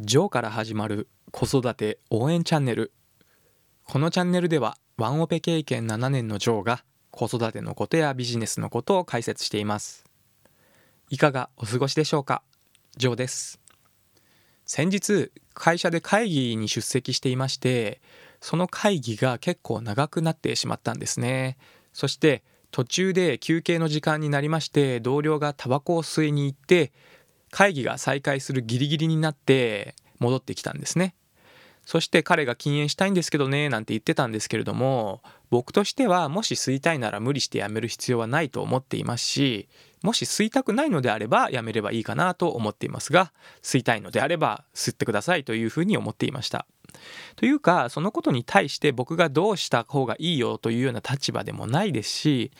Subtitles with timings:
[0.00, 2.92] ジョーから始まる子育て応援チャンネル。
[3.84, 6.82] このチャンネルではワンオペ経験7年のジョーが
[7.12, 10.04] 子育てのことやビジネスのことを解説しています。
[11.10, 12.42] いかがお過ごしでしょうか？
[12.96, 13.60] ジョーです。
[14.66, 18.00] 先日会社で会議に出席していまして
[18.40, 21.56] その会議が結構長くなってしまったんですね。
[21.92, 22.42] そして
[22.72, 26.92] 途中で休憩の時間になりまして同僚がタバコを吸いに行って
[27.54, 31.14] 会議が再開するギリギリになって戻ってきたんですね。
[31.86, 39.68] そして彼が禁煙したいんですけどねなんて言ってたんですけれども僕としてはもし吸いたいなら無理してやめる必要はないと思っていますし
[40.02, 46.66] もし吸いたくないのであればやめればいいかなと思っていますが吸いたいのであれば吸ってくださいというふうに思っていました。
[47.36, 52.50] というかそのことに対して僕がどうした方がいいよというような立場でもないですし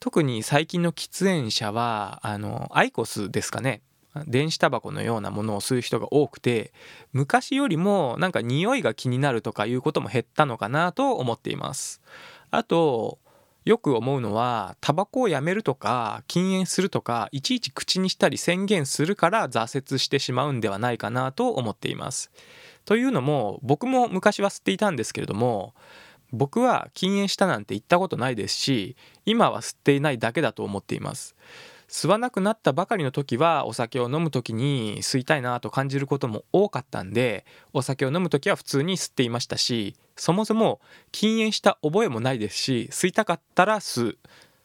[0.00, 3.82] 特に最近の喫煙者はあのアイコスですかね。
[4.26, 6.72] 電子タバコのようなものを吸う人が多くて
[7.12, 12.00] 昔よりもなんか匂いが気になるとかいうことも減ったのかなと思っています。
[12.50, 13.18] あと
[13.64, 22.30] よく思うのはタバコをやめるとか禁煙するとかいちいち口にしたり宣言するから挫折してしまうんではないかなと思っています。
[22.84, 25.74] というのも僕も昔は吸っていたんですけれども
[26.30, 31.34] 僕は禁煙したなんて言ったことないですし今は吸っていないだけだと思っています。
[31.88, 40.80] 吸わなくなったばかりの時はお酒を飲む時に吸いたいなと感じることも多かったんでお酒を飲む時は普通に吸っていましたしそもそも
[41.12, 44.18] 禁煙した覚えもないですし吸いたかったら吸う。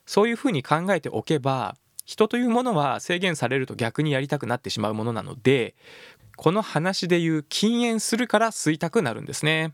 [0.06, 5.76] そういうふうに考えておけば人というものは制限されると逆にやりたくなってしまうものなので
[6.36, 9.73] この話で言う禁煙するから吸いたくなるんですね。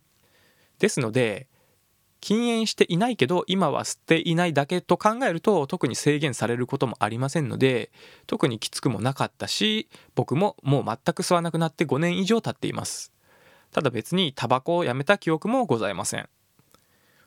[0.80, 1.47] ですので
[2.21, 7.91] 禁煙していないけど今は吸っていないだけと考えると特に制限されることもありませんので
[8.25, 13.11] 特にきつくもなかったし僕ももう全く吸わなくなって5年以上経っています。
[13.71, 16.30] ただ別にタバコをやめた記憶もございません。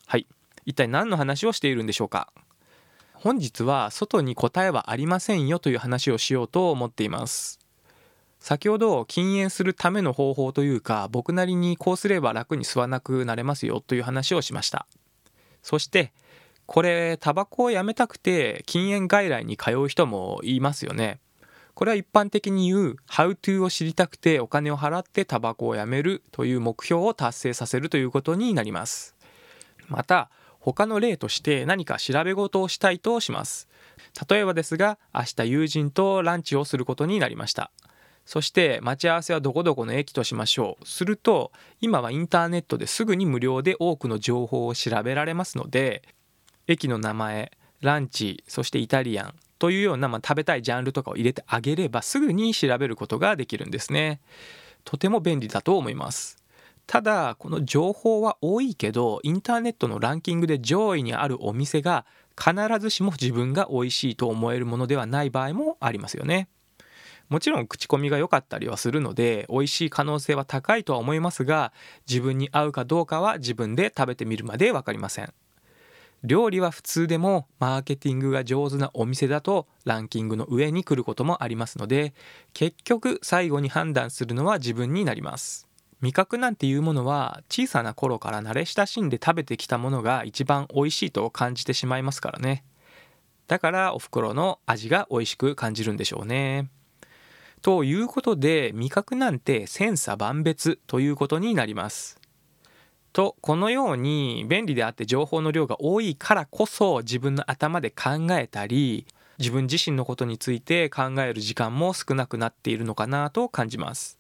[0.06, 0.26] はい。
[0.64, 2.32] 一体何の話をしているんでしょうか？
[3.12, 7.58] 本日は外に答えはありませんよという話をしようと思っています。
[8.40, 14.86] 先ほど禁煙するための方法というか僕なりにこうすれば楽に吸わなくなれますよという話をしました。
[15.62, 16.12] そして
[16.66, 21.18] これタバコをやめたくて禁煙外来に通う人もいますよね。
[21.74, 29.14] これは一般的に言う「How to」を知りたくてお金を払ってタバコをやめるという目標を達成させるということになります。
[29.88, 33.68] また他の例として何か調べ事をしたいとします。
[34.28, 37.70] 例えばですが明日友人とランチをすることになりました。
[38.28, 40.86] そして待ち合わせはどこどこの駅としましょう。
[40.86, 41.50] すると
[41.80, 46.02] 今はインターネットですぐに無料で多くの情報を調べられますので
[46.66, 54.20] 駅の名前、ランチ、そしてイタリアンというような、まあ、食べたいジャンルとかを入れてあげればすぐに調べることができるんですね。
[54.84, 56.36] とても便利だと思います。
[56.86, 62.04] ただこの情報は多いけどインターネットのランキングで上位にあるお店が
[62.38, 66.50] 必ずしも自分が美味しいと思えるものではない場合もありますよね。
[67.28, 71.72] もちろん口コミが良かったりはするので美味しい可能性は高いとは思いますが
[72.08, 75.32] 自分に合うかどうかは自分で食べてみるまで分かりません。
[76.24, 82.12] 料理は普通でもマーケティングが上手なお店だとランキングの上に来ることもありますので
[82.54, 85.68] 結局最後に判断するのは自分になります。
[86.00, 92.64] 味覚なんていうものは小さな頃から慣れ親しんで食べてきたものが一番美味しいと感じてしまいますからね。
[93.48, 96.68] だからお袋の味が美味しく感じるんでしょうね。
[97.62, 102.20] ということで味覚なんて千差万別ということになります。
[103.12, 109.06] とこのように便利であって情報の量が多いからこそ自分の頭で考えたり
[109.38, 114.18] 自分自身のことについて考える時間も少なくなっているのかなと感じます。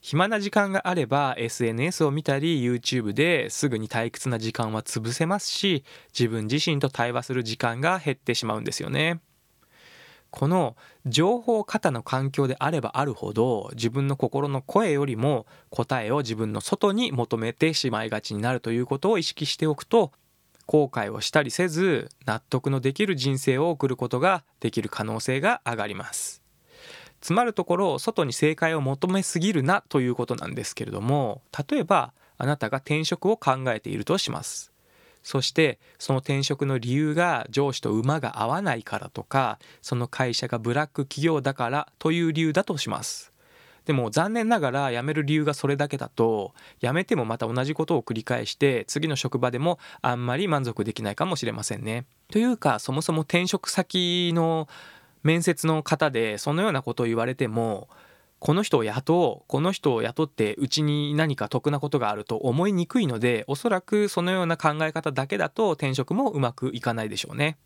[0.00, 5.84] 暇な時間があれば SNS を見たり YouTube ですぐに退屈な時間は潰せますし
[6.16, 9.20] 自分自身と対話する時間が減ってしまうんですよね。
[10.30, 20.12] この情報過多の環境であればあるほど自分の心の声よりも答えを自分の外に求めてしまいがちになるということを意識しておくと
[20.66, 26.42] 後悔をしたりせず納得のできる人生を送ることができる可能性が上がります。
[27.20, 34.72] つまるところ外に正解を求めすぎるなということなんですけれども例えばあなたが転職を考えているとします。
[35.22, 43.32] そしてその転職の理由が上司と馬が合わないからとかその会社がブラック企業だからという理由だとします。
[43.84, 52.04] でも残念ながら辞める理由がそれだけだと辞めてもまた同じことを繰り返して次の職場でもあんまり満足できないかもしれませんね。
[52.30, 54.68] というかそもそも転職先の
[55.22, 57.88] 面接の方でそのようなことを言われても
[58.40, 67.58] この人を雇おうこの人を雇ってうちに何か得なことがあると思いにくいのでおそらくそのような考え方だけだと転職もうまくいかないでしょうね。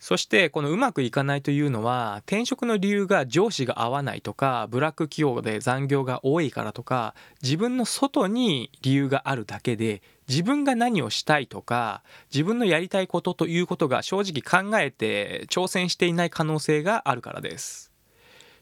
[0.00, 12.02] そしてこのうまくいかないというのは転職の理由が上司が合わないとかブラック企業で残業が多いからとか自分の外に理由があるだけで自分が何をしたいとか
[12.32, 17.87] 自分のやりたいことということが正直考えて挑戦していない可能性があるからです。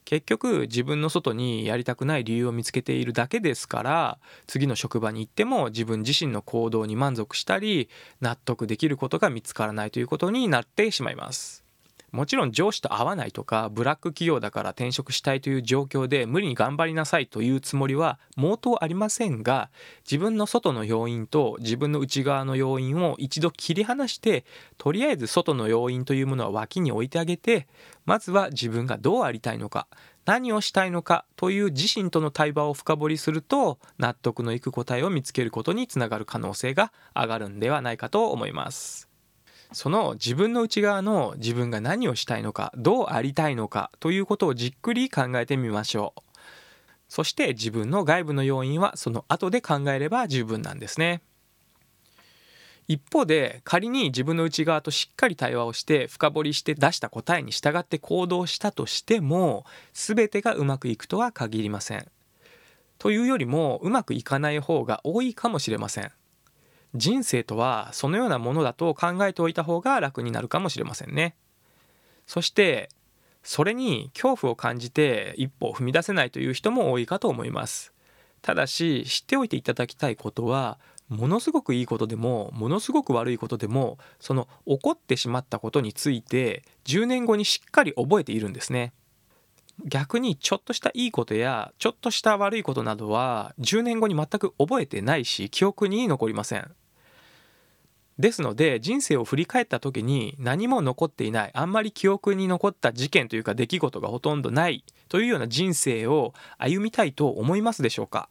[0.07, 11.66] 結局自分の外にやりたくない理由を見つけているだけですから次の職場に行っても自分自身の行動に満足したり納得できることが見つからないということになってしまいます。
[12.13, 19.71] もちろん上司と合わないとかブラック企業だから転職したいという状況で無理に頑張りなさいというつもりは毛頭ありませんが
[20.05, 24.45] 自分の外の要因と自分の内側の要因を一度切り離して
[24.79, 27.67] とりあえず外の要因というものは脇に置いてあげて
[28.05, 29.87] まずは自分がどうありたいのか
[30.27, 39.06] 何をしたいのかという自身との対話を深掘りすると納得のいく答えを見つけることにつながる可能性が上がるんではないかと思います。
[39.73, 46.21] その自分の内側の自分が何をしたいのかどうありたいのかということをじっくり考えてみましょう。
[47.09, 51.23] そして自分の外部の要因はその後で考えれば十分なんですね。
[52.89, 62.07] 一方で仮に自分の内側としっかり対話をして深掘りして出した答えに従って行動したとしても全てがうまくいくとは限りません。
[62.99, 66.13] というよりもうまくいかない方が多いかもしれません。
[66.97, 71.35] 人生とはそのようなものだと考えておいた方が楽になるかもしれませんね。
[72.27, 72.89] そして
[73.43, 77.93] それに恐怖を感じて一歩を踏み出せないという人も多いかと思います。
[78.43, 80.79] ただし知っておいていただきたいことは
[81.09, 88.93] ものすごくいいことでもものすごく悪いことでもその起こってしまったことについて10年後にしっかり覚えているんですね。
[89.85, 96.75] 逆にちょっとしたいいことやちょっとした悪いことなどは10年後に全く覚えてないし記憶に残りません。
[98.19, 108.29] ですので人生を振り返った時に何も残っていないあんまり記憶に残った事件というか出来事がほとんどないというような人生を歩みたいと思いますでしょうか？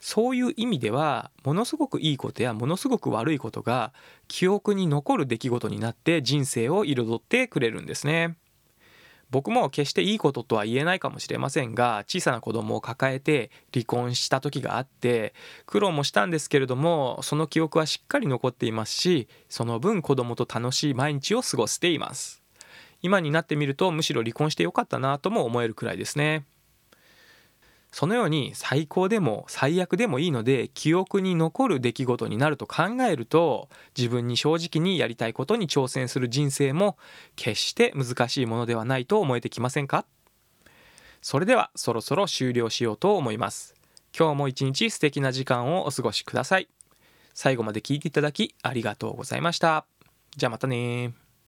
[0.00, 3.92] そういう意味ではものすごくいいことやものすごく悪いことが
[4.26, 8.36] 記憶に残る出来事になって人生を彩ってくれるんですね。
[9.32, 15.32] 僕も決していいこととは言えないかもしれませんが小さな子供を抱えて離婚した時があって
[15.64, 22.42] 苦労もしたんですけれどもその記憶はしっかり残っていますしその分子供と楽しい毎日を過ごしています。
[23.04, 26.44] 今になってみるとむしろ離婚してよかったなとも思えるくらいですね。
[27.92, 36.96] そのように最高でも最悪でもいいので記憶に残る出来事になると考えると自分に正直にやりたいことに挑戦する人生も
[37.36, 40.06] 決して難しいものではないと思えてきませんか？
[41.20, 43.74] それではそろそろ終了しようと思います。
[44.18, 46.68] 今日も一日素敵な時間をお過ごしください。
[47.34, 49.84] 最後まで聞いていただきありがとうございました。
[50.36, 51.12] じゃあまたね